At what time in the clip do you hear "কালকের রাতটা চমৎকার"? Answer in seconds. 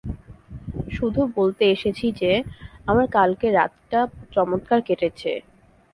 3.11-4.79